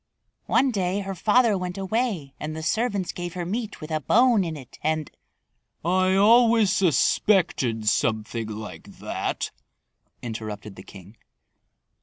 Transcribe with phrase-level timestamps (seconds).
[0.47, 4.43] One day her father went away and the servants gave her meat with a bone
[4.43, 5.11] in it and"
[5.85, 9.51] "I always suspected something like that,"
[10.23, 11.17] interrupted the king.